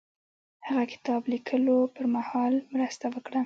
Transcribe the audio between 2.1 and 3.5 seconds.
مهال مرسته وکړه.